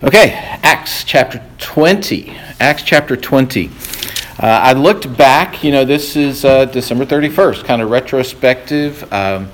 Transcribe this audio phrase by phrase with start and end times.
[0.00, 0.30] Okay,
[0.62, 2.30] Acts chapter 20.
[2.60, 3.66] Acts chapter 20.
[3.66, 9.12] Uh, I looked back, you know, this is uh, December 31st, kind of retrospective.
[9.12, 9.50] Um,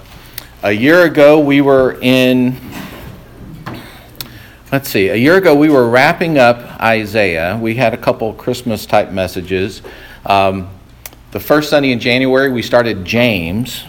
[0.62, 2.60] a year ago, we were in,
[4.70, 7.58] let's see, a year ago, we were wrapping up Isaiah.
[7.58, 9.80] We had a couple Christmas type messages.
[10.26, 10.68] Um,
[11.30, 13.82] the first Sunday in January, we started James.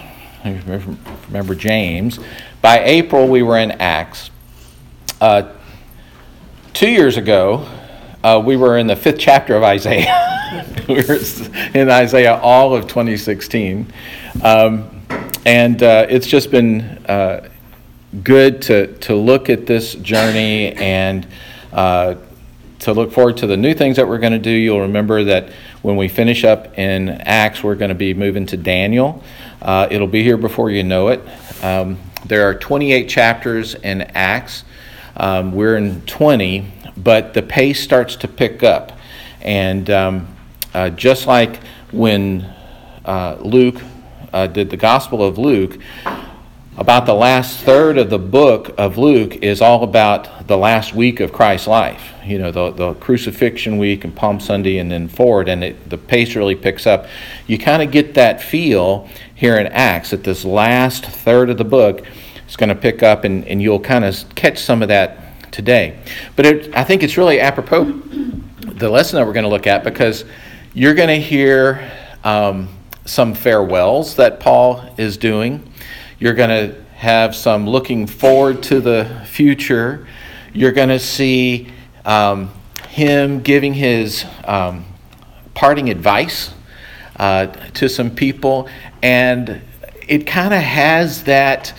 [0.45, 2.17] Remember James.
[2.61, 4.29] By April, we were in Acts.
[5.19, 5.51] Uh,
[6.75, 7.65] two years ago,
[8.21, 10.75] uh, we were in the fifth chapter of Isaiah.
[10.89, 11.19] we were
[11.73, 13.91] in Isaiah all of 2016.
[14.43, 15.01] Um,
[15.45, 17.47] and uh, it's just been uh,
[18.23, 21.25] good to, to look at this journey and
[21.71, 22.15] uh,
[22.79, 24.51] to look forward to the new things that we're going to do.
[24.51, 28.57] You'll remember that when we finish up in Acts, we're going to be moving to
[28.57, 29.23] Daniel.
[29.61, 31.21] Uh, it'll be here before you know it.
[31.63, 34.65] Um, there are 28 chapters in Acts.
[35.17, 38.91] Um, we're in 20, but the pace starts to pick up.
[39.41, 40.35] And um,
[40.73, 42.41] uh, just like when
[43.05, 43.81] uh, Luke
[44.33, 45.79] uh, did the Gospel of Luke,
[46.77, 51.21] about the last third of the book of Luke is all about the last week
[51.21, 52.11] of Christ's life.
[52.25, 55.97] You know, the, the crucifixion week and Palm Sunday and then forward, and it, the
[55.97, 57.07] pace really picks up.
[57.47, 61.63] You kind of get that feel here in Acts that this last third of the
[61.63, 62.05] book
[62.55, 65.99] is going to pick up, and, and you'll kind of catch some of that today.
[66.37, 69.83] But it, I think it's really apropos the lesson that we're going to look at
[69.83, 70.23] because
[70.73, 71.91] you're going to hear
[72.23, 72.69] um,
[73.03, 75.69] some farewells that Paul is doing.
[76.17, 80.07] You're going to have some looking forward to the future.
[80.53, 81.67] You're going to see
[82.05, 82.51] um,
[82.87, 84.85] him giving his um,
[85.53, 86.53] parting advice
[87.17, 88.69] uh, to some people.
[89.03, 89.61] And
[90.07, 91.73] it kind of has that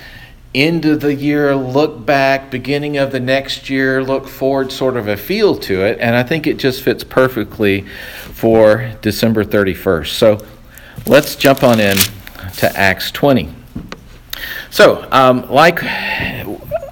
[0.56, 5.06] end of the year look back, beginning of the next year look forward sort of
[5.06, 5.98] a feel to it.
[6.00, 7.82] And I think it just fits perfectly
[8.32, 10.08] for December 31st.
[10.08, 10.44] So
[11.06, 11.96] let's jump on in
[12.56, 13.52] to Acts 20.
[14.70, 15.82] So, um, like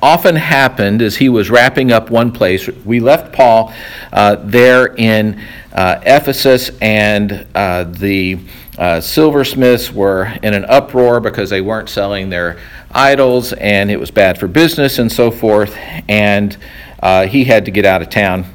[0.03, 3.73] often happened as he was wrapping up one place, we left Paul
[4.13, 5.41] uh, there in
[5.73, 8.39] uh, Ephesus, and uh, the
[8.79, 12.59] uh, silversmiths were in an uproar because they weren't selling their
[12.91, 15.77] idols and it was bad for business and so forth.
[16.09, 16.57] And
[17.01, 18.47] uh, he had to get out of town.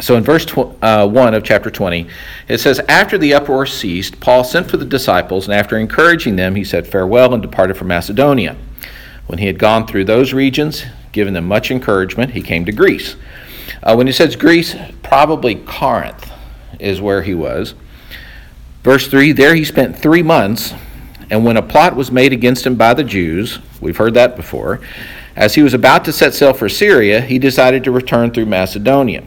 [0.00, 2.06] So in verse tw- uh, 1 of chapter 20,
[2.48, 6.54] it says, After the uproar ceased, Paul sent for the disciples, and after encouraging them,
[6.54, 8.56] he said farewell and departed for Macedonia.
[9.26, 13.16] When he had gone through those regions, given them much encouragement, he came to Greece.
[13.82, 16.30] Uh, when he says Greece, probably Corinth
[16.78, 17.74] is where he was.
[18.86, 20.72] Verse 3 There he spent three months,
[21.28, 24.80] and when a plot was made against him by the Jews, we've heard that before,
[25.34, 29.24] as he was about to set sail for Syria, he decided to return through Macedonia.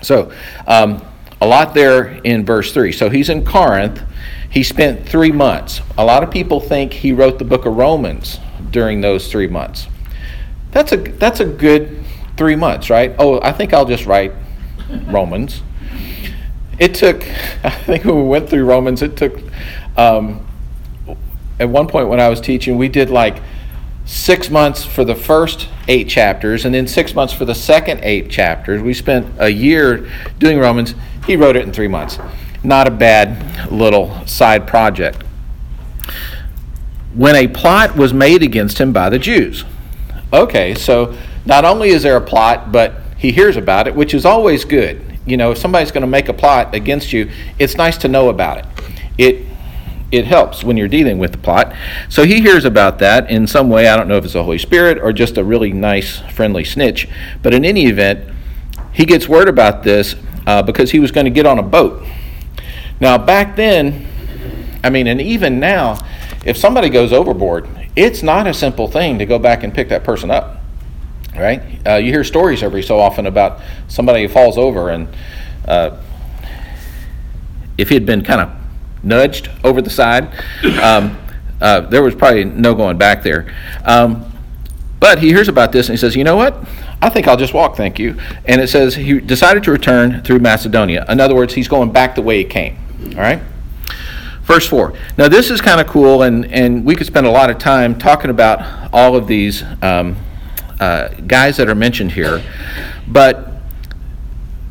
[0.00, 0.32] So,
[0.66, 1.04] um,
[1.42, 2.90] a lot there in verse 3.
[2.92, 4.00] So he's in Corinth.
[4.48, 5.82] He spent three months.
[5.98, 8.38] A lot of people think he wrote the book of Romans
[8.70, 9.88] during those three months.
[10.70, 12.02] That's a, that's a good
[12.38, 13.14] three months, right?
[13.18, 14.32] Oh, I think I'll just write
[15.08, 15.60] Romans.
[16.80, 17.22] It took,
[17.64, 19.38] I think when we went through Romans, it took,
[19.96, 20.44] um,
[21.60, 23.40] at one point when I was teaching, we did like
[24.06, 28.30] six months for the first eight chapters and then six months for the second eight
[28.30, 28.82] chapters.
[28.82, 30.94] We spent a year doing Romans.
[31.26, 32.18] He wrote it in three months.
[32.64, 35.22] Not a bad little side project.
[37.14, 39.64] When a plot was made against him by the Jews.
[40.32, 44.24] Okay, so not only is there a plot, but he hears about it, which is
[44.24, 47.96] always good you know, if somebody's going to make a plot against you, it's nice
[47.98, 48.66] to know about it.
[49.16, 49.46] It
[50.10, 51.72] it helps when you're dealing with the plot.
[52.08, 53.86] So he hears about that in some way.
[53.86, 57.06] I don't know if it's the Holy Spirit or just a really nice, friendly snitch.
[57.44, 58.28] But in any event,
[58.92, 60.16] he gets word about this
[60.48, 62.04] uh, because he was going to get on a boat.
[62.98, 64.04] Now, back then,
[64.82, 66.04] I mean, and even now,
[66.44, 70.02] if somebody goes overboard, it's not a simple thing to go back and pick that
[70.02, 70.59] person up
[71.36, 71.62] right?
[71.86, 75.08] Uh, you hear stories every so often about somebody who falls over, and
[75.66, 76.00] uh,
[77.78, 78.50] if he had been kind of
[79.02, 80.32] nudged over the side,
[80.82, 81.18] um,
[81.60, 83.54] uh, there was probably no going back there.
[83.84, 84.26] Um,
[84.98, 86.54] but he hears about this and he says, You know what?
[87.02, 88.18] I think I'll just walk, thank you.
[88.44, 91.06] And it says he decided to return through Macedonia.
[91.08, 92.76] In other words, he's going back the way he came.
[93.12, 93.40] All right?
[94.42, 94.92] Verse 4.
[95.16, 97.98] Now, this is kind of cool, and, and we could spend a lot of time
[97.98, 100.16] talking about all of these um,
[100.80, 102.42] uh, guys that are mentioned here,
[103.06, 103.52] but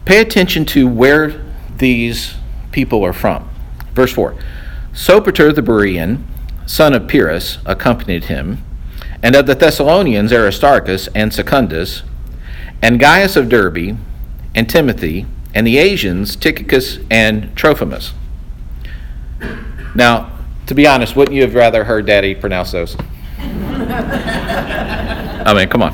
[0.06, 1.46] pay attention to where
[1.78, 2.34] these
[2.72, 3.50] people are from.
[3.94, 4.36] Verse 4
[4.92, 6.24] Sopater the Berean,
[6.66, 8.64] son of Pyrrhus, accompanied him,
[9.22, 12.04] and of the Thessalonians Aristarchus and Secundus,
[12.82, 13.98] and Gaius of Derbe,
[14.56, 18.14] and Timothy, and the Asians, Tychicus and Trophimus.
[19.96, 20.32] Now,
[20.68, 22.96] to be honest, wouldn't you have rather heard Daddy pronounce those?
[25.46, 25.94] I mean, come on.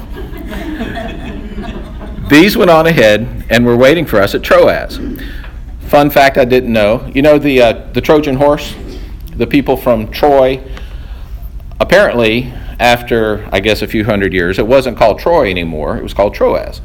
[2.30, 5.00] These went on ahead and were waiting for us at Troas.
[5.82, 7.10] Fun fact I didn't know.
[7.14, 8.76] You know the, uh, the Trojan horse?
[9.36, 10.64] The people from Troy?
[11.80, 15.98] Apparently, after, I guess, a few hundred years, it wasn't called Troy anymore.
[15.98, 16.82] It was called Troas.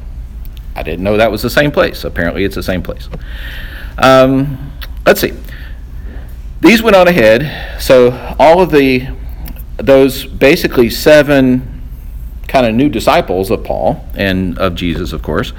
[0.75, 2.03] I didn't know that was the same place.
[2.03, 3.09] Apparently, it's the same place.
[3.97, 4.71] Um,
[5.05, 5.33] let's see.
[6.61, 7.81] These went on ahead.
[7.81, 9.07] So all of the
[9.77, 11.70] those basically seven
[12.51, 15.53] kind of new disciples of Paul and of Jesus, of course.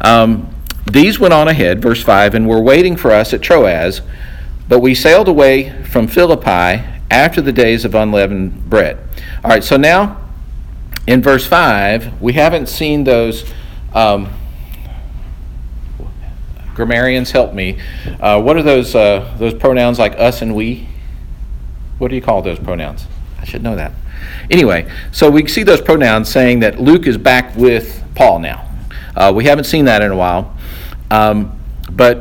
[0.00, 0.48] Um,
[0.90, 4.00] these went on ahead, verse 5, and were waiting for us at Troas,
[4.66, 8.96] but we sailed away from Philippi after the days of unleavened bread.
[9.44, 10.18] All right, so now
[11.06, 13.44] in verse 5, we haven't seen those.
[13.92, 14.32] Um,
[16.74, 17.78] grammarians help me.
[18.18, 20.88] Uh, what are those uh, those pronouns like us and we?
[21.98, 23.06] What do you call those pronouns?
[23.38, 23.92] I should know that.
[24.50, 28.68] Anyway, so we see those pronouns saying that Luke is back with Paul now.
[29.16, 30.56] Uh, we haven't seen that in a while,
[31.10, 31.58] um,
[31.90, 32.18] but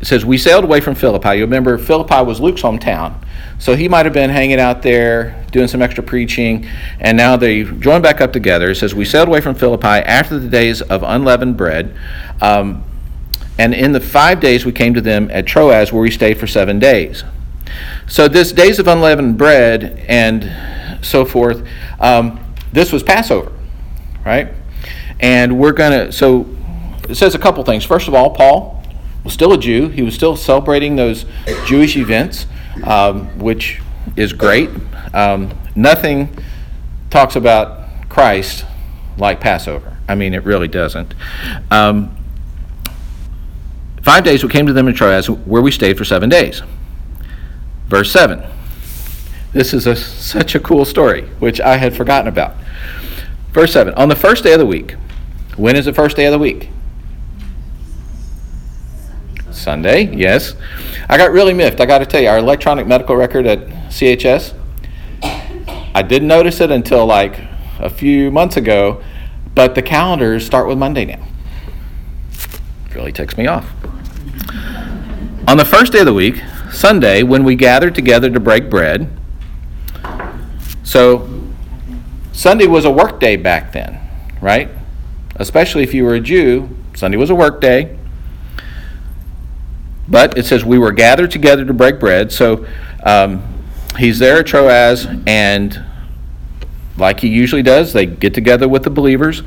[0.00, 1.36] it says we sailed away from Philippi.
[1.36, 3.14] You remember Philippi was Luke's hometown,
[3.58, 6.68] so he might have been hanging out there doing some extra preaching,
[7.00, 8.70] and now they join back up together.
[8.70, 11.96] It says we sailed away from Philippi after the days of unleavened bread.
[12.40, 12.84] Um,
[13.58, 16.46] and in the five days we came to them at Troas, where we stayed for
[16.46, 17.24] seven days.
[18.06, 20.44] So, this days of unleavened bread and
[21.06, 21.66] so forth,
[22.00, 22.40] um,
[22.72, 23.52] this was Passover,
[24.24, 24.48] right?
[25.20, 26.46] And we're going to, so
[27.08, 27.84] it says a couple things.
[27.84, 28.82] First of all, Paul
[29.24, 31.24] was still a Jew, he was still celebrating those
[31.64, 32.46] Jewish events,
[32.84, 33.80] um, which
[34.16, 34.70] is great.
[35.14, 36.36] Um, nothing
[37.10, 38.64] talks about Christ
[39.18, 39.96] like Passover.
[40.08, 41.14] I mean, it really doesn't.
[41.70, 42.16] Um,
[44.06, 46.62] Five days we came to them in Troas, where we stayed for seven days.
[47.88, 48.40] Verse 7.
[49.56, 52.56] This is a, such a cool story, which I had forgotten about.
[53.52, 53.94] Verse 7.
[53.94, 54.96] On the first day of the week,
[55.56, 56.68] when is the first day of the week?
[59.50, 60.52] Sunday, yes.
[61.08, 61.80] I got really miffed.
[61.80, 64.52] I got to tell you, our electronic medical record at CHS,
[65.94, 67.40] I didn't notice it until like
[67.78, 69.02] a few months ago,
[69.54, 71.26] but the calendars start with Monday now.
[72.90, 73.72] It really ticks me off.
[75.48, 79.08] On the first day of the week, Sunday, when we gathered together to break bread,
[80.86, 81.28] so
[82.32, 84.00] Sunday was a work day back then,
[84.40, 84.70] right?
[85.34, 87.98] Especially if you were a Jew, Sunday was a work day.
[90.08, 92.30] But it says we were gathered together to break bread.
[92.30, 92.64] So
[93.02, 93.42] um,
[93.98, 95.84] he's there at Troas, and
[96.96, 99.40] like he usually does, they get together with the believers.
[99.40, 99.44] It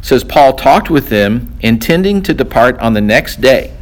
[0.00, 3.76] says Paul talked with them, intending to depart on the next day.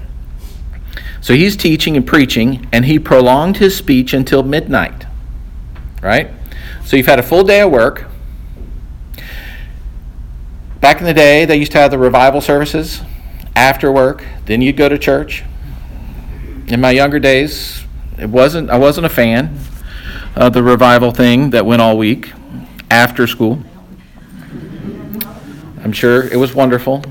[1.20, 5.06] So he's teaching and preaching, and he prolonged his speech until midnight.
[6.02, 6.32] Right?
[6.90, 8.06] So you've had a full day of work.
[10.80, 13.00] Back in the day, they used to have the revival services
[13.54, 14.24] after work.
[14.46, 15.44] Then you'd go to church.
[16.66, 17.84] In my younger days,
[18.18, 19.56] it wasn't I wasn't a fan
[20.34, 22.32] of the revival thing that went all week
[22.90, 23.60] after school.
[25.84, 27.04] I'm sure it was wonderful.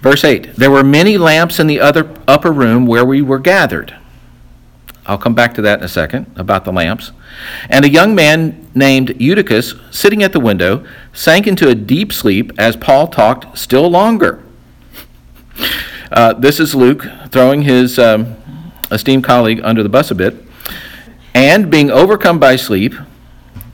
[0.00, 3.94] Verse 8 There were many lamps in the other upper room where we were gathered.
[5.08, 7.12] I'll come back to that in a second about the lamps.
[7.70, 12.52] And a young man named Eutychus, sitting at the window, sank into a deep sleep
[12.58, 14.44] as Paul talked still longer.
[16.12, 18.36] Uh, this is Luke throwing his um,
[18.90, 20.36] esteemed colleague under the bus a bit.
[21.34, 22.94] And being overcome by sleep,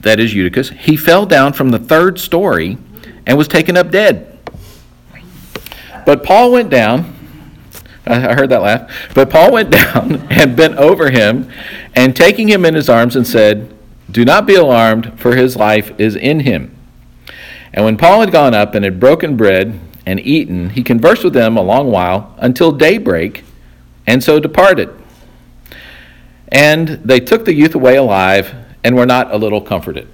[0.01, 2.77] that is Eutychus, he fell down from the third story
[3.25, 4.37] and was taken up dead.
[6.05, 7.13] But Paul went down.
[8.07, 9.09] I heard that laugh.
[9.13, 11.49] But Paul went down and bent over him,
[11.95, 13.73] and taking him in his arms, and said,
[14.09, 16.75] Do not be alarmed, for his life is in him.
[17.73, 21.33] And when Paul had gone up and had broken bread and eaten, he conversed with
[21.33, 23.43] them a long while until daybreak,
[24.07, 24.89] and so departed.
[26.49, 30.07] And they took the youth away alive and were not a little comforted.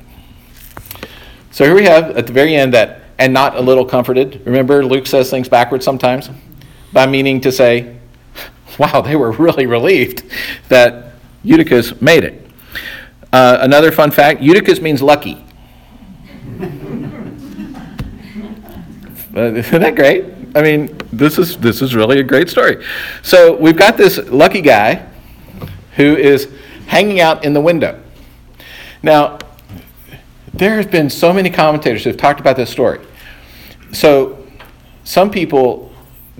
[1.51, 4.41] So here we have at the very end that and not a little comforted.
[4.45, 6.29] Remember, Luke says things backwards sometimes
[6.93, 7.97] by meaning to say,
[8.77, 10.23] wow, they were really relieved
[10.69, 12.49] that Eutychus made it.
[13.31, 15.43] Uh, another fun fact Eutychus means lucky.
[19.35, 20.25] uh, isn't that great?
[20.53, 22.83] I mean, this is, this is really a great story.
[23.23, 25.07] So we've got this lucky guy
[25.95, 26.49] who is
[26.87, 28.01] hanging out in the window.
[29.01, 29.39] Now,
[30.53, 32.99] there have been so many commentators who have talked about this story.
[33.93, 34.45] So
[35.05, 35.90] some people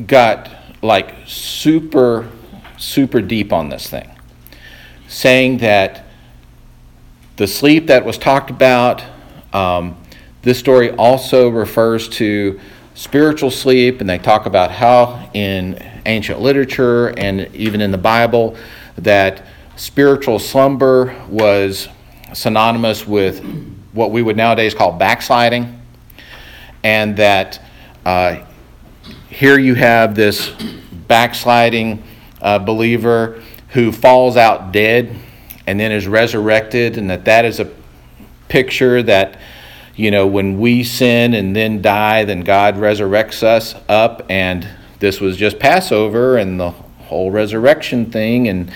[0.07, 0.49] got
[0.81, 2.29] like super,
[2.77, 4.09] super deep on this thing,
[5.07, 6.05] saying that
[7.37, 9.03] the sleep that was talked about,
[9.53, 9.97] um,
[10.41, 12.59] this story also refers to
[12.93, 18.55] spiritual sleep, and they talk about how in ancient literature and even in the Bible
[18.97, 19.43] that
[19.75, 21.87] spiritual slumber was
[22.33, 23.43] synonymous with
[23.93, 25.79] what we would nowadays call backsliding,
[26.83, 27.61] and that
[28.05, 28.37] uh,
[29.31, 30.51] here you have this
[31.07, 32.03] backsliding
[32.41, 35.15] uh, believer who falls out dead
[35.65, 37.71] and then is resurrected, and that that is a
[38.49, 39.39] picture that
[39.95, 44.67] you know when we sin and then die, then God resurrects us up, and
[44.99, 48.69] this was just Passover and the whole resurrection thing, and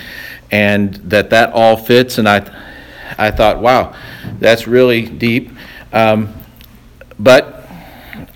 [0.52, 2.50] and that that all fits, and I
[3.18, 3.94] I thought, wow,
[4.40, 5.52] that's really deep.
[5.92, 6.34] Um,
[7.20, 7.68] but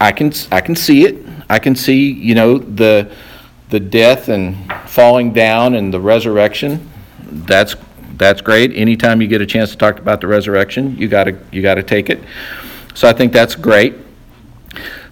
[0.01, 1.28] I can I can see it.
[1.49, 3.11] I can see you know the
[3.69, 6.89] the death and falling down and the resurrection.
[7.23, 7.75] That's
[8.17, 8.73] that's great.
[8.75, 11.75] Anytime you get a chance to talk about the resurrection, you got to you got
[11.75, 12.19] to take it.
[12.93, 13.95] So I think that's great.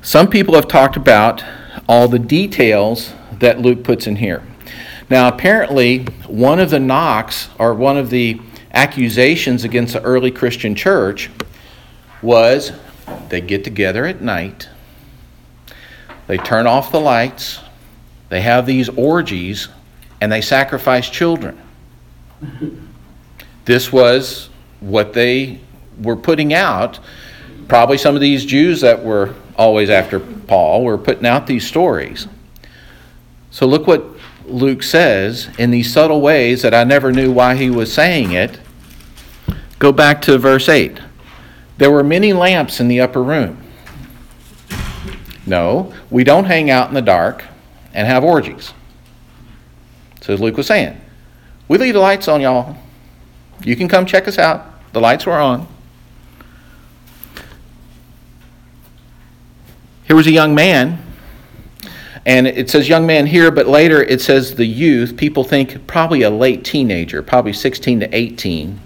[0.02, 1.44] Some people have talked about
[1.88, 4.44] all the details that Luke puts in here.
[5.10, 8.42] Now, apparently, one of the knocks or one of the
[8.74, 11.30] accusations against the early Christian church
[12.22, 12.74] was
[13.30, 14.68] they get together at night,
[16.28, 17.60] they turn off the lights,
[18.30, 19.70] they have these orgies,
[20.20, 21.60] and they sacrifice children.
[23.66, 25.60] This was what they
[26.02, 27.00] were putting out.
[27.68, 32.28] Probably some of these Jews that were always after Paul were putting out these stories.
[33.52, 34.06] So look what
[34.46, 38.60] Luke says in these subtle ways that I never knew why he was saying it.
[39.80, 41.00] Go back to verse 8.
[41.78, 43.62] There were many lamps in the upper room.
[45.48, 47.44] No, we don't hang out in the dark
[47.94, 48.74] and have orgies.
[50.22, 51.00] So, Luke was saying,
[51.70, 52.78] we leave the lights on, y'all.
[53.64, 54.66] You can come check us out.
[54.92, 55.68] The lights were on.
[60.04, 61.02] Here was a young man,
[62.26, 65.18] and it says young man here, but later it says the youth.
[65.18, 68.80] People think probably a late teenager, probably 16 to 18.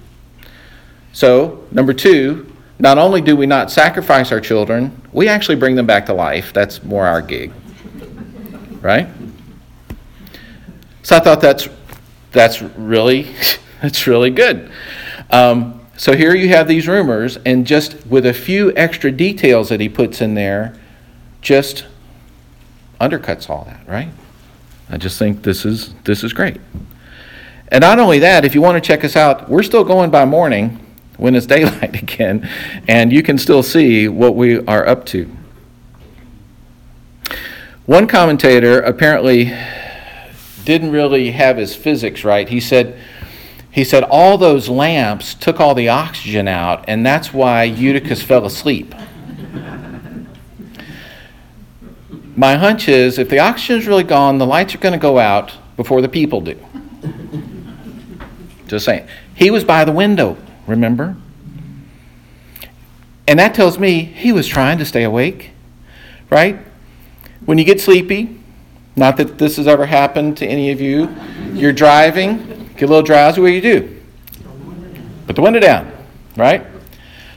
[1.12, 2.50] So, number two,
[2.81, 6.51] not only do we not sacrifice our children, we actually bring them back to life.
[6.51, 7.53] That's more our gig.
[8.81, 9.07] Right?
[11.03, 11.69] So I thought that's
[12.31, 13.27] that's really
[13.81, 14.71] that's really good.
[15.29, 19.79] Um, so here you have these rumors, and just with a few extra details that
[19.79, 20.75] he puts in there,
[21.41, 21.85] just
[23.00, 24.09] undercuts all that, right?
[24.89, 26.59] I just think this is this is great.
[27.67, 30.25] And not only that, if you want to check us out, we're still going by
[30.25, 30.79] morning
[31.22, 32.50] when it's daylight again,
[32.88, 35.30] and you can still see what we are up to.
[37.86, 39.56] One commentator apparently
[40.66, 42.50] didn't really have his physics right.
[42.50, 43.00] He said,
[43.70, 48.44] he said all those lamps took all the oxygen out, and that's why Eutychus fell
[48.44, 48.96] asleep.
[52.36, 55.20] My hunch is if the oxygen is really gone, the lights are going to go
[55.20, 56.58] out before the people do.
[58.68, 59.08] Just saying.
[59.36, 60.36] He was by the window
[60.68, 61.15] remember?
[63.27, 65.51] And that tells me he was trying to stay awake,
[66.30, 66.60] right?
[67.46, 68.38] When you get sleepy,
[68.96, 71.10] not that this has ever happened to any of you,
[71.53, 74.01] you're driving, get a little drowsy, what do you do?
[75.27, 75.91] Put the window down,
[76.36, 76.65] right?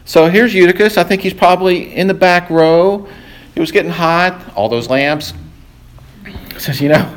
[0.05, 0.99] So here's Eutychus.
[0.99, 3.09] I think he's probably in the back row.
[3.55, 5.33] It was getting hot, all those lamps.
[6.59, 7.17] Says, you know,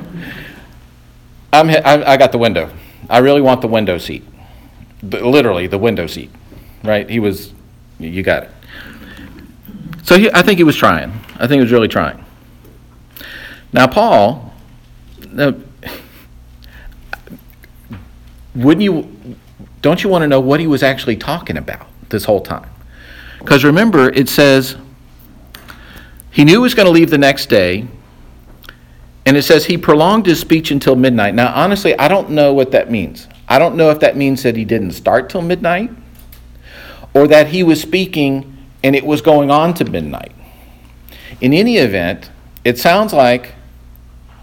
[1.52, 2.72] I'm, I, I got the window.
[3.10, 4.24] I really want the window seat
[5.02, 6.32] literally the window seat,
[6.84, 7.10] right?
[7.10, 7.54] He was,
[8.00, 8.52] you got it.
[10.04, 11.12] So he, I think he was trying.
[11.36, 12.24] I think he was really trying.
[13.74, 14.54] Now, Paul,
[15.32, 15.54] now,
[18.56, 19.36] wouldn't you,
[19.82, 22.70] don't you want to know what he was actually talking about this whole time?
[23.40, 24.78] Because remember, it says
[26.32, 27.88] he knew he was going to leave the next day,
[29.26, 31.36] and it says he prolonged his speech until midnight.
[31.36, 33.28] Now, honestly, I don't know what that means.
[33.48, 35.92] I don't know if that means that he didn't start till midnight
[37.14, 40.34] or that he was speaking and it was going on to midnight.
[41.42, 42.30] In any event,
[42.64, 43.56] it sounds like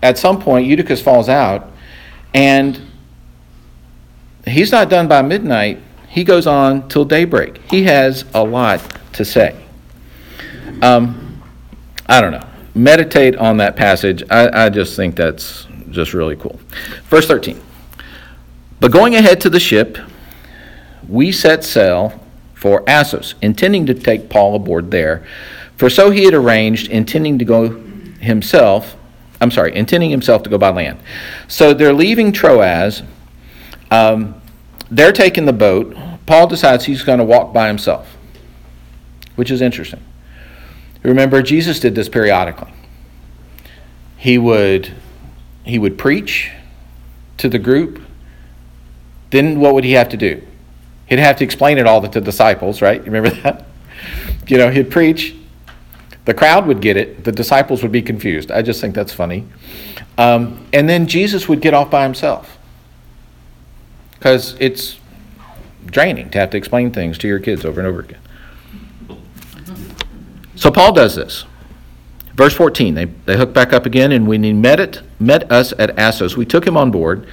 [0.02, 1.70] at some point Eutychus falls out
[2.32, 2.80] and
[4.46, 5.80] he's not done by midnight.
[6.08, 7.58] He goes on till daybreak.
[7.70, 8.80] He has a lot
[9.14, 9.56] to say.
[10.82, 11.42] Um,
[12.06, 12.46] I don't know.
[12.74, 14.22] Meditate on that passage.
[14.30, 16.60] I, I just think that's just really cool.
[17.04, 17.60] Verse 13.
[18.80, 19.98] But going ahead to the ship,
[21.08, 22.20] we set sail
[22.54, 25.26] for Assos, intending to take Paul aboard there.
[25.76, 27.70] For so he had arranged, intending to go
[28.20, 28.96] himself,
[29.40, 30.98] I'm sorry, intending himself to go by land.
[31.48, 33.02] So they're leaving Troas.
[33.90, 34.40] Um,
[34.90, 35.96] they're taking the boat.
[36.26, 38.16] Paul decides he's going to walk by himself,
[39.36, 40.02] which is interesting.
[41.02, 42.72] Remember, Jesus did this periodically.
[44.16, 44.94] He would,
[45.64, 46.50] he would preach
[47.36, 48.00] to the group.
[49.34, 50.40] Then what would he have to do?
[51.06, 53.04] He'd have to explain it all to the disciples, right?
[53.04, 53.66] You remember that?
[54.46, 55.34] You know, he'd preach.
[56.24, 57.24] The crowd would get it.
[57.24, 58.52] The disciples would be confused.
[58.52, 59.44] I just think that's funny.
[60.18, 62.58] Um, and then Jesus would get off by himself
[64.12, 65.00] because it's
[65.84, 68.20] draining to have to explain things to your kids over and over again.
[70.54, 71.44] So Paul does this.
[72.34, 75.72] Verse 14, they, they hook back up again, and when he met, it, met us
[75.76, 77.26] at Assos, we took him on board,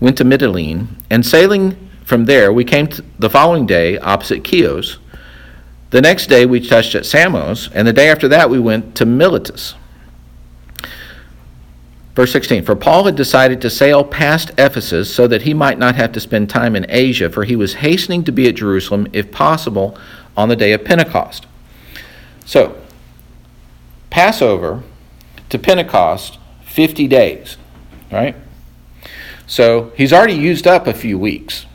[0.00, 2.88] went to Mytilene, and sailing from there, we came
[3.18, 4.98] the following day opposite Chios.
[5.90, 9.06] The next day, we touched at Samos, and the day after that, we went to
[9.06, 9.74] Miletus.
[12.14, 15.94] Verse 16 For Paul had decided to sail past Ephesus so that he might not
[15.96, 19.30] have to spend time in Asia, for he was hastening to be at Jerusalem, if
[19.30, 19.96] possible,
[20.36, 21.46] on the day of Pentecost.
[22.44, 22.80] So,
[24.10, 24.82] Passover
[25.48, 27.56] to Pentecost, 50 days,
[28.10, 28.34] right?
[29.46, 31.66] So he's already used up a few weeks.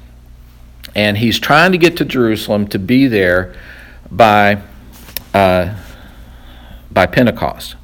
[0.94, 3.56] And he's trying to get to Jerusalem to be there
[4.10, 4.62] by,
[5.34, 5.75] uh,
[6.92, 7.75] by Pentecost.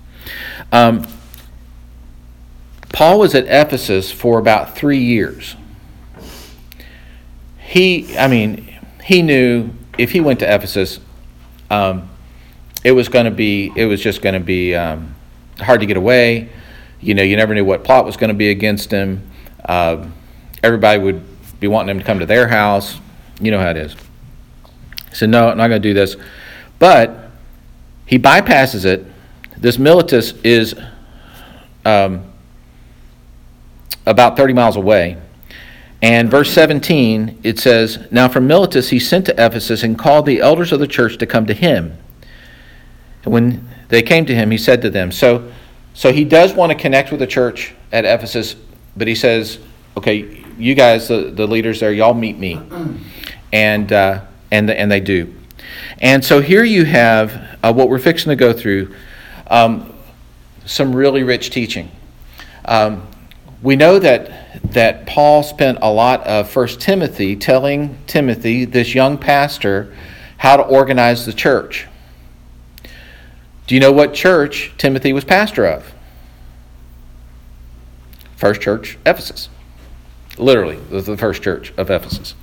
[0.71, 1.07] Um,
[2.91, 5.55] Paul was at Ephesus for about three years.
[7.59, 10.99] He, I mean, he knew if he went to Ephesus,
[11.69, 12.09] um,
[12.83, 15.15] it was going to be, it was just going to be um,
[15.59, 16.49] hard to get away.
[16.99, 19.29] You know, you never knew what plot was going to be against him.
[19.67, 20.07] Uh,
[20.63, 22.99] everybody would be wanting him to come to their house.
[23.39, 23.93] You know how it is.
[25.09, 26.15] He said, No, I'm not going to do this.
[26.79, 27.31] But
[28.05, 29.05] he bypasses it.
[29.57, 30.75] This Miletus is
[31.85, 32.23] um,
[34.05, 35.17] about 30 miles away.
[36.01, 40.39] And verse 17, it says, Now from Miletus he sent to Ephesus and called the
[40.39, 41.97] elders of the church to come to him.
[43.23, 45.51] And when they came to him, he said to them, So,
[45.93, 48.55] so he does want to connect with the church at Ephesus,
[48.97, 49.59] but he says,
[49.95, 52.61] Okay, you guys, the, the leaders there, y'all meet me.
[53.53, 55.33] And, uh, and, and they do.
[55.99, 58.93] And so here you have uh, what we're fixing to go through
[59.49, 59.93] um,
[60.65, 61.89] some really rich teaching.
[62.65, 63.07] Um,
[63.61, 69.17] we know that, that Paul spent a lot of First Timothy telling Timothy, this young
[69.17, 69.95] pastor,
[70.37, 71.87] how to organize the church.
[73.65, 75.93] Do you know what church Timothy was pastor of?
[78.37, 79.49] First church, Ephesus.
[80.37, 82.35] Literally, the first church of Ephesus.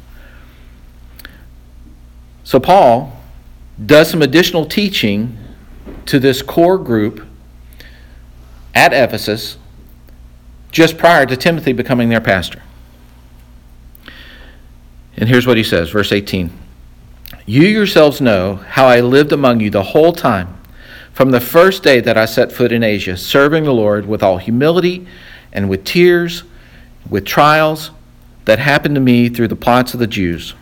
[2.43, 3.17] So Paul
[3.85, 5.39] does some additional teaching
[6.07, 7.25] to this core group
[8.75, 9.57] at Ephesus
[10.73, 12.63] just prior to Timothy becoming their pastor.
[15.17, 16.51] And here's what he says, verse 18
[17.47, 20.59] You yourselves know how I lived among you the whole time,
[21.13, 24.39] from the first day that I set foot in Asia, serving the Lord with all
[24.39, 25.07] humility
[25.55, 26.43] and with tears,
[27.09, 27.91] with trials
[28.45, 30.55] that happened to me through the plots of the Jews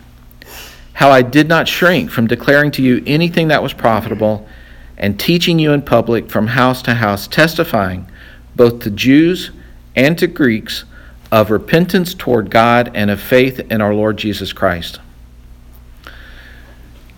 [0.93, 4.47] how I did not shrink from declaring to you anything that was profitable
[4.97, 8.07] and teaching you in public from house to house, testifying
[8.55, 9.51] both to Jews
[9.95, 10.85] and to Greeks
[11.31, 14.99] of repentance toward God and of faith in our Lord Jesus Christ.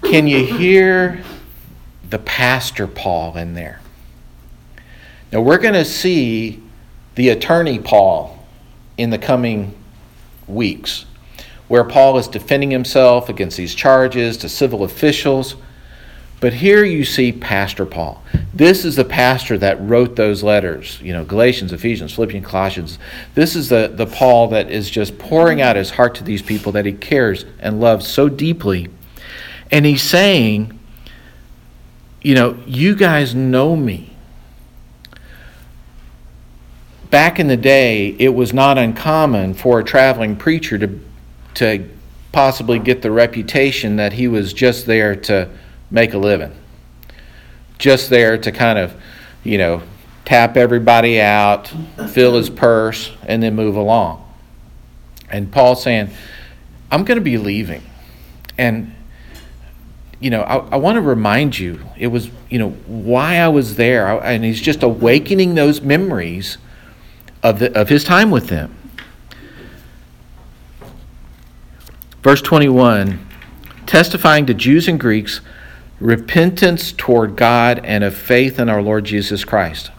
[0.04, 1.22] Can you hear
[2.10, 3.82] the Pastor Paul in there?
[5.34, 6.64] Now, we're going to see
[7.16, 8.38] the attorney Paul
[8.98, 9.76] in the coming
[10.48, 11.06] weeks
[11.68, 15.56] where Paul is defending himself against these charges to civil officials.
[16.40, 18.22] But here you see Pastor Paul.
[18.54, 23.00] This is the pastor that wrote those letters, you know, Galatians, Ephesians, Philippians, Colossians.
[23.34, 26.72] This is the, the Paul that is just pouring out his heart to these people
[26.74, 28.90] that he cares and loves so deeply.
[29.72, 30.78] And he's saying,
[32.22, 34.15] you know, you guys know me.
[37.10, 41.00] Back in the day, it was not uncommon for a traveling preacher to
[41.56, 41.90] to
[42.32, 45.50] possibly get the reputation that he was just there to
[45.90, 46.54] make a living,
[47.80, 48.94] just there to kind of,
[49.44, 49.82] you know,
[50.26, 51.72] tap everybody out,
[52.10, 54.22] fill his purse, and then move along.
[55.30, 56.10] And Paul's saying,
[56.92, 57.84] I'm going to be leaving.
[58.58, 58.94] And,
[60.20, 63.76] you know, I, I want to remind you, it was, you know, why I was
[63.76, 64.08] there.
[64.22, 66.58] And he's just awakening those memories
[67.46, 68.76] of, the, of his time with them.
[72.24, 73.22] Verse 21
[73.86, 75.42] testifying to Jews and Greeks
[76.00, 79.92] repentance toward God and of faith in our Lord Jesus Christ.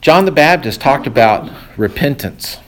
[0.00, 2.58] John the Baptist talked about repentance.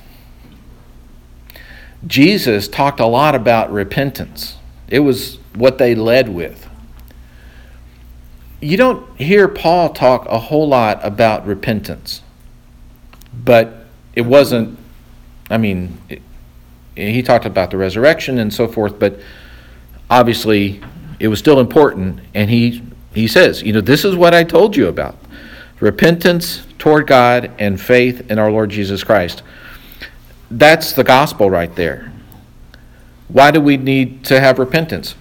[2.04, 4.56] Jesus talked a lot about repentance.
[4.88, 6.68] It was what they led with.
[8.60, 12.22] You don't hear Paul talk a whole lot about repentance,
[13.42, 14.78] but it wasn't,
[15.50, 16.22] I mean, it,
[16.96, 19.18] he talked about the resurrection and so forth, but
[20.08, 20.80] obviously
[21.18, 22.20] it was still important.
[22.34, 22.82] And he,
[23.14, 25.16] he says, you know, this is what I told you about
[25.80, 29.42] repentance toward God and faith in our Lord Jesus Christ.
[30.50, 32.12] That's the gospel right there.
[33.28, 35.14] Why do we need to have repentance?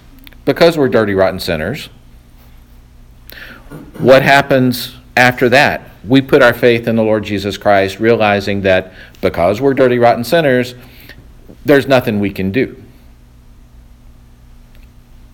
[0.44, 1.88] Because we're dirty, rotten sinners.
[3.98, 5.90] What happens after that?
[6.06, 10.24] We put our faith in the Lord Jesus Christ, realizing that because we're dirty, rotten
[10.24, 10.74] sinners,
[11.64, 12.82] there's nothing we can do.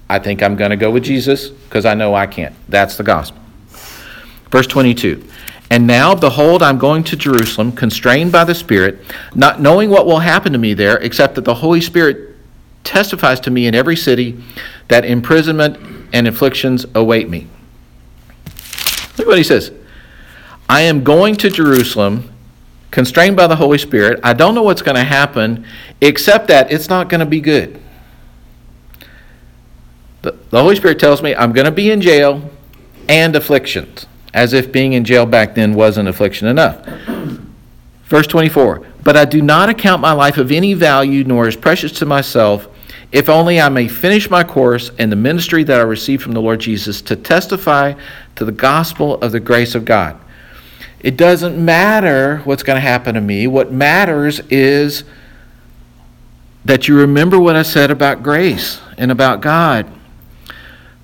[0.08, 2.54] I think I'm going to go with Jesus because I know I can't.
[2.68, 3.40] That's the gospel.
[4.50, 5.24] Verse 22
[5.70, 8.98] And now, behold, I'm going to Jerusalem, constrained by the Spirit,
[9.34, 12.36] not knowing what will happen to me there, except that the Holy Spirit
[12.82, 14.42] testifies to me in every city
[14.88, 17.46] that imprisonment and afflictions await me.
[19.16, 19.70] Look what he says.
[20.70, 22.32] I am going to Jerusalem,
[22.92, 24.20] constrained by the Holy Spirit.
[24.22, 25.66] I don't know what's going to happen,
[26.00, 27.82] except that it's not going to be good.
[30.22, 32.48] The, the Holy Spirit tells me I'm going to be in jail
[33.08, 36.86] and afflictions, as if being in jail back then wasn't affliction enough.
[38.04, 41.90] Verse 24 But I do not account my life of any value, nor as precious
[41.98, 42.68] to myself,
[43.10, 46.40] if only I may finish my course and the ministry that I received from the
[46.40, 47.94] Lord Jesus to testify
[48.36, 50.19] to the gospel of the grace of God.
[51.00, 53.46] It doesn't matter what's going to happen to me.
[53.46, 55.04] What matters is
[56.64, 59.90] that you remember what I said about grace and about God.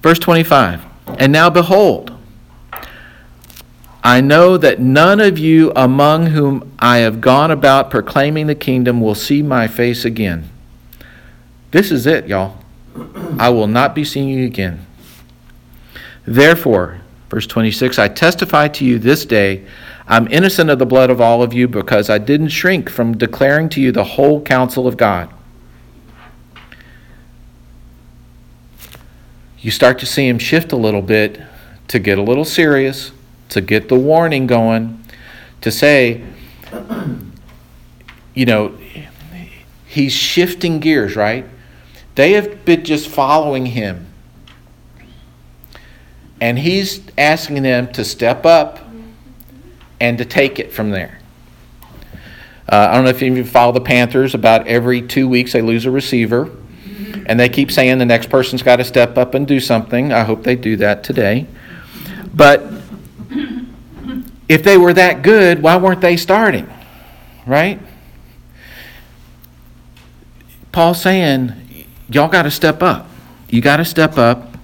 [0.02, 0.85] Verse 25
[1.18, 2.12] And now behold,
[4.04, 9.00] I know that none of you among whom I have gone about proclaiming the kingdom
[9.00, 10.48] will see my face again.
[11.72, 12.59] This is it, y'all.
[13.38, 14.87] I will not be seeing you again.
[16.24, 19.66] Therefore, verse 26, I testify to you this day,
[20.09, 23.69] I'm innocent of the blood of all of you because I didn't shrink from declaring
[23.71, 25.33] to you the whole counsel of God.
[29.59, 31.40] You start to see him shift a little bit
[31.88, 33.11] to get a little serious,
[33.49, 35.03] to get the warning going,
[35.62, 36.25] to say,
[38.35, 38.79] you know,
[39.87, 41.47] he's shifting gears, right?
[42.14, 44.07] They have been just following him.
[46.40, 48.86] And he's asking them to step up
[50.00, 51.20] and to take it from there.
[52.68, 55.87] Uh, I don't know if you follow the Panthers, about every two weeks they lose
[55.87, 56.50] a receiver.
[57.26, 60.12] And they keep saying the next person's got to step up and do something.
[60.12, 61.46] I hope they do that today.
[62.35, 62.62] But
[64.48, 66.72] if they were that good, why weren't they starting?
[67.46, 67.80] Right?
[70.70, 73.09] Paul's saying, y'all got to step up.
[73.48, 74.56] You got to step up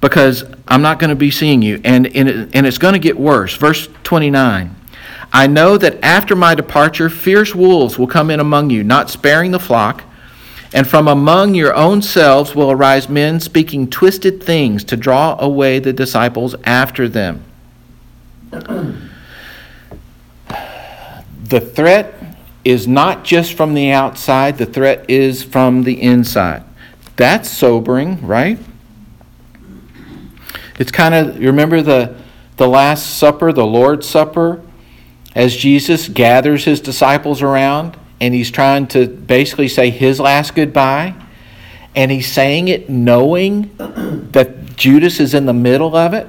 [0.00, 1.80] because I'm not going to be seeing you.
[1.84, 3.54] And, and, and it's going to get worse.
[3.54, 4.74] Verse 29
[5.32, 9.50] I know that after my departure, fierce wolves will come in among you, not sparing
[9.50, 10.04] the flock.
[10.72, 15.78] And from among your own selves will arise men speaking twisted things to draw away
[15.78, 17.42] the disciples after them.
[18.50, 19.00] the
[21.60, 22.14] threat
[22.64, 26.64] is not just from the outside, the threat is from the inside.
[27.16, 28.58] That's sobering, right?
[30.78, 32.16] It's kind of, you remember the,
[32.56, 34.62] the Last Supper, the Lord's Supper,
[35.34, 41.14] as Jesus gathers his disciples around and he's trying to basically say his last goodbye.
[41.94, 43.74] And he's saying it knowing
[44.32, 46.28] that Judas is in the middle of it.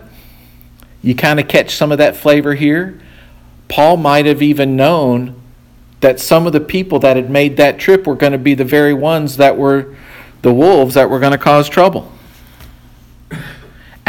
[1.02, 3.00] You kind of catch some of that flavor here.
[3.68, 5.40] Paul might have even known
[6.02, 8.66] that some of the people that had made that trip were going to be the
[8.66, 9.96] very ones that were
[10.42, 12.12] the wolves that were going to cause trouble.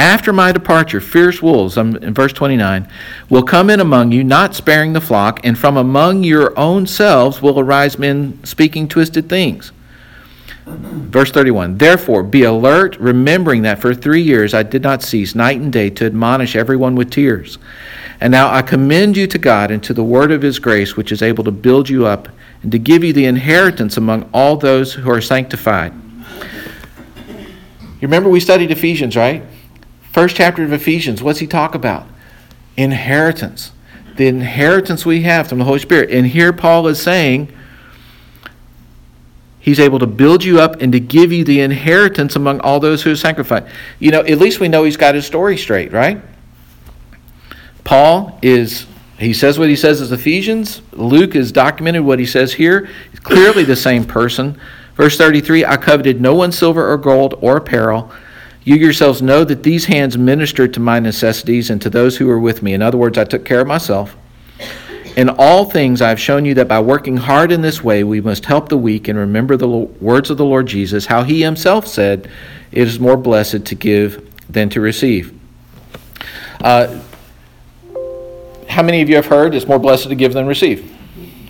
[0.00, 2.88] After my departure, fierce wolves, I'm in verse 29,
[3.28, 7.42] will come in among you, not sparing the flock, and from among your own selves
[7.42, 9.72] will arise men speaking twisted things.
[10.64, 15.60] Verse 31 Therefore, be alert, remembering that for three years I did not cease night
[15.60, 17.58] and day to admonish everyone with tears.
[18.22, 21.12] And now I commend you to God and to the word of his grace, which
[21.12, 22.26] is able to build you up
[22.62, 25.92] and to give you the inheritance among all those who are sanctified.
[26.38, 29.42] You remember we studied Ephesians, right?
[30.12, 32.07] First chapter of Ephesians, what's he talk about?
[32.77, 33.73] Inheritance.
[34.16, 36.11] The inheritance we have from the Holy Spirit.
[36.11, 37.53] And here Paul is saying,
[39.61, 43.03] He's able to build you up and to give you the inheritance among all those
[43.03, 43.70] who are sanctified.
[43.99, 46.23] You know, at least we know he's got his story straight, right?
[47.85, 48.87] Paul is,
[49.18, 50.81] he says what he says as Ephesians.
[50.92, 52.88] Luke has documented what he says here.
[53.11, 54.59] He's clearly the same person.
[54.94, 58.11] Verse 33 I coveted no one's silver or gold or apparel.
[58.62, 62.38] You yourselves know that these hands ministered to my necessities and to those who were
[62.38, 62.75] with me.
[62.75, 64.16] In other words, I took care of myself.
[65.16, 68.20] In all things, I have shown you that by working hard in this way, we
[68.20, 71.87] must help the weak and remember the words of the Lord Jesus, how he himself
[71.87, 72.31] said,
[72.70, 75.38] It is more blessed to give than to receive.
[76.61, 77.01] Uh,
[78.68, 80.96] how many of you have heard it's more blessed to give than receive?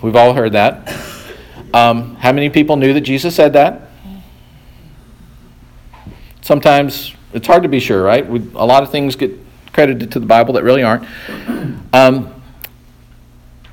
[0.02, 0.88] We've all heard that.
[1.74, 3.89] Um, how many people knew that Jesus said that?
[6.50, 8.28] Sometimes it's hard to be sure, right?
[8.28, 9.38] We, a lot of things get
[9.72, 11.06] credited to the Bible that really aren't.
[11.92, 12.42] Um,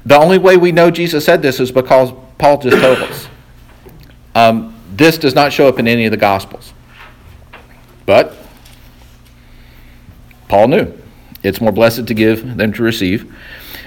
[0.05, 3.27] the only way we know Jesus said this is because Paul just told us.
[4.35, 6.71] Um, this does not show up in any of the Gospels.
[8.05, 8.37] But
[10.47, 10.93] Paul knew
[11.41, 13.35] it's more blessed to give than to receive.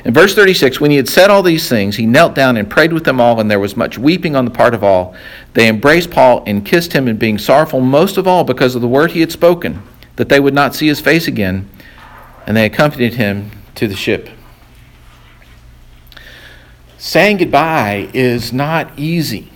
[0.04, 2.92] In verse 36, when he had said all these things, he knelt down and prayed
[2.92, 5.14] with them all, and there was much weeping on the part of all.
[5.54, 8.88] They embraced Paul and kissed him, and being sorrowful most of all because of the
[8.88, 9.82] word he had spoken,
[10.16, 11.68] that they would not see his face again,
[12.46, 14.30] and they accompanied him to the ship
[17.00, 19.50] saying goodbye is not easy.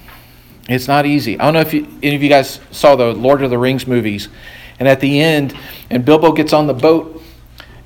[0.67, 1.39] It's not easy.
[1.39, 3.87] I don't know if you, any of you guys saw the Lord of the Rings
[3.87, 4.31] movies,
[4.79, 5.55] and at the end,
[5.91, 7.23] and Bilbo gets on the boat,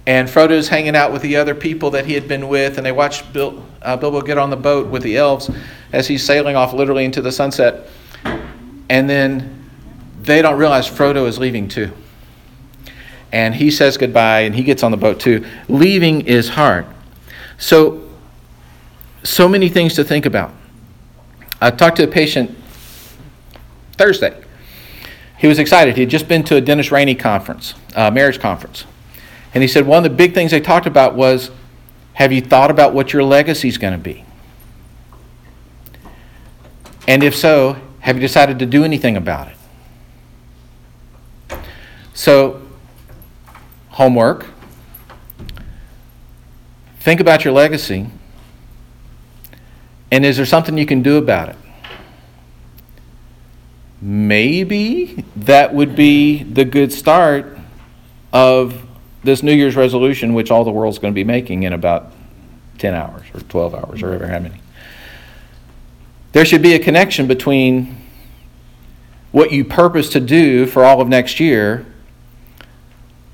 [0.08, 2.92] and Frodo's hanging out with the other people that he had been with, and they
[2.92, 5.50] watch Bil, uh, Bilbo get on the boat with the elves
[5.92, 7.88] as he's sailing off literally into the sunset,
[8.88, 9.70] and then
[10.22, 11.92] they don't realize Frodo is leaving too.
[13.32, 15.44] And he says goodbye, and he gets on the boat too.
[15.68, 16.86] Leaving is hard.
[17.58, 18.08] So
[19.24, 20.54] so many things to think about.
[21.60, 22.56] I talked to a patient
[23.98, 24.42] Thursday.
[25.36, 25.96] He was excited.
[25.96, 28.86] He had just been to a Dennis Rainey conference, uh, marriage conference.
[29.54, 31.50] And he said one of the big things they talked about was
[32.14, 34.24] have you thought about what your legacy is going to be?
[37.06, 41.58] And if so, have you decided to do anything about it?
[42.12, 42.60] So,
[43.90, 44.46] homework.
[47.00, 48.08] Think about your legacy
[50.10, 51.56] and is there something you can do about it?
[54.00, 57.58] Maybe that would be the good start
[58.32, 58.87] of
[59.24, 62.12] this New Year's resolution, which all the world's going to be making in about
[62.78, 64.60] 10 hours or 12 hours or ever how many.
[66.32, 67.96] There should be a connection between
[69.32, 71.86] what you purpose to do for all of next year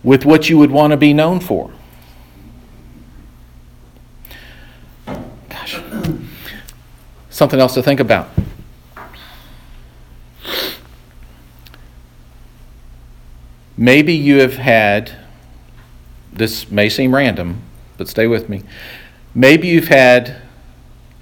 [0.03, 1.71] with what you would want to be known for.
[5.49, 5.81] Gosh,
[7.31, 8.29] something else to think about.
[13.77, 15.11] Maybe you have had,
[16.35, 17.63] this may seem random,
[17.97, 18.63] but stay with me.
[19.35, 20.37] Maybe you've had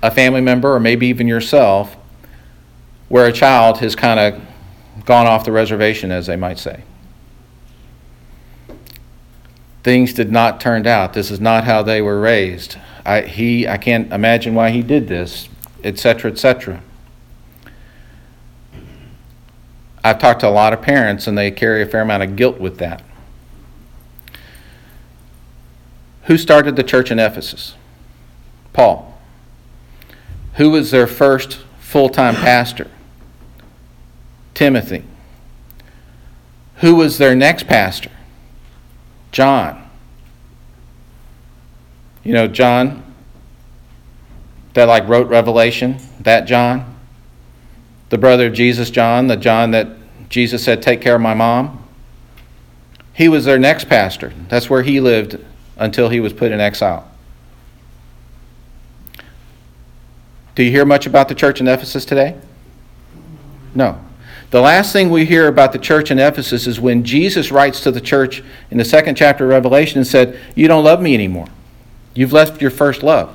[0.03, 1.97] a family member, or maybe even yourself,
[3.09, 4.41] where a child has kind of
[5.05, 6.83] gone off the reservation, as they might say.
[9.83, 11.13] Things did not turn out.
[11.13, 12.77] This is not how they were raised.
[13.05, 15.49] I, he, I can't imagine why he did this
[15.85, 16.83] etc., etc.
[20.05, 22.59] I've talked to a lot of parents, and they carry a fair amount of guilt
[22.59, 23.03] with that.
[26.25, 27.75] Who started the church in Ephesus?
[28.73, 29.19] Paul.
[30.55, 32.91] Who was their first full time pastor?
[34.55, 35.05] Timothy.
[36.77, 38.11] Who was their next pastor?
[39.31, 39.89] John.
[42.23, 43.03] You know, John
[44.75, 46.97] that like wrote Revelation, that John,
[48.09, 49.89] the brother of Jesus, John, the John that
[50.29, 51.87] Jesus said, Take care of my mom.
[53.13, 54.33] He was their next pastor.
[54.49, 55.39] That's where he lived
[55.77, 57.09] until he was put in exile.
[60.55, 62.37] Do you hear much about the church in Ephesus today?
[63.75, 63.99] No.
[64.51, 67.91] The last thing we hear about the church in Ephesus is when Jesus writes to
[67.91, 71.49] the church in the second chapter of Revelation and said, You don't love me anymore.
[72.15, 73.35] You've left your first love.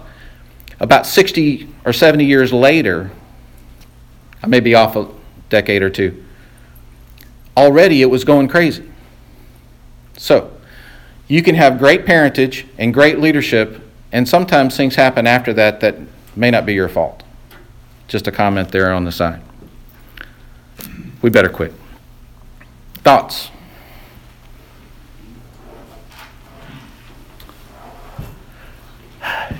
[0.80, 3.10] About 60 or 70 years later,
[4.44, 5.08] I may be off a
[5.50, 6.24] decade or two,
[7.56, 8.88] already it was going crazy.
[10.18, 10.56] So,
[11.28, 15.96] you can have great parentage and great leadership, and sometimes things happen after that that
[16.36, 17.24] may not be your fault.
[18.08, 19.42] Just a comment there on the side.
[21.22, 21.74] We better quit.
[22.96, 23.50] Thoughts?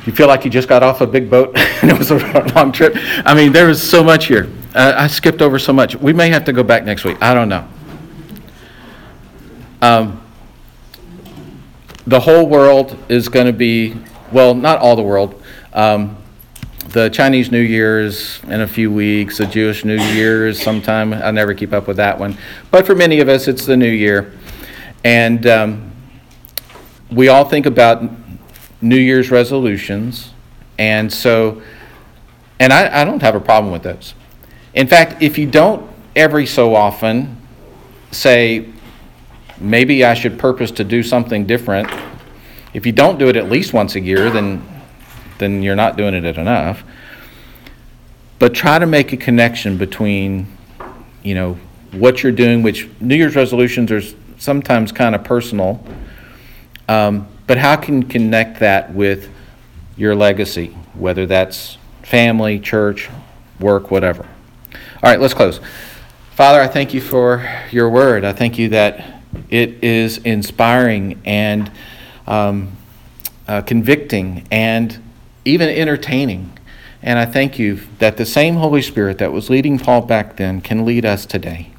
[0.06, 2.18] you feel like you just got off a big boat and it was a
[2.56, 2.94] long trip.
[2.96, 4.50] I mean, there was so much here.
[4.74, 5.96] Uh, I skipped over so much.
[5.98, 7.18] We may have to go back next week.
[7.22, 7.68] I don't know.
[9.82, 10.24] Um,
[12.08, 13.94] the whole world is going to be,
[14.32, 15.42] well, not all the world.
[15.74, 16.18] Um,
[16.88, 19.40] the Chinese New Year is in a few weeks.
[19.40, 21.14] The Jewish New Year is sometime.
[21.14, 22.38] I never keep up with that one.
[22.72, 24.34] But for many of us, it's the New Year.
[25.04, 25.92] And um,
[27.12, 28.02] we all think about
[28.82, 30.32] New Year's resolutions.
[30.80, 31.62] And so,
[32.58, 34.14] and I, I don't have a problem with those.
[34.74, 37.36] In fact, if you don't every so often
[38.12, 38.70] say,
[39.60, 41.90] maybe I should purpose to do something different,
[42.74, 44.64] if you don't do it at least once a year, then,
[45.38, 46.84] then you're not doing it enough.
[48.40, 50.48] But try to make a connection between,
[51.24, 51.58] you know,
[51.92, 54.02] what you're doing, which New Year's resolutions are
[54.38, 55.84] sometimes kind of personal,
[56.88, 59.30] um, but how can you connect that with
[59.98, 63.10] your legacy, whether that's family, church,
[63.60, 64.24] work, whatever.
[64.74, 65.60] All right, let's close.
[66.32, 68.24] Father, I thank you for your word.
[68.24, 69.17] I thank you that
[69.50, 71.72] it is inspiring and
[72.26, 72.72] um,
[73.48, 75.02] uh, convicting and
[75.46, 76.58] even entertaining.
[77.02, 80.62] And I thank you that the same Holy Spirit that was leading Paul back then
[80.62, 81.72] can lead us today.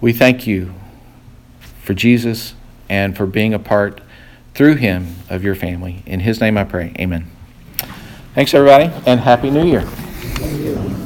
[0.00, 0.74] We thank you
[1.82, 2.54] for Jesus
[2.88, 4.00] and for being a part
[4.54, 6.02] through him of your family.
[6.06, 6.94] In his name I pray.
[6.98, 7.30] Amen.
[8.34, 11.05] Thanks, everybody, and Happy New Year.